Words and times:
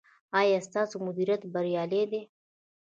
ایا 0.39 0.59
ستاسو 0.67 0.95
مدیریت 1.07 1.41
بریالی 1.53 2.03
دی؟ 2.11 2.21